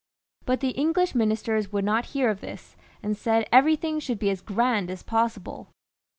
But 0.45 0.61
the 0.61 0.69
English 0.71 1.13
ministers 1.13 1.71
would 1.71 1.85
not 1.85 2.05
hear 2.17 2.31
of 2.31 2.41
this, 2.41 2.75
and 3.03 3.15
said 3.15 3.47
everything 3.51 3.99
should 3.99 4.17
be 4.17 4.31
as 4.31 4.41
grand 4.41 4.89
as 4.89 5.03
possible. 5.03 5.69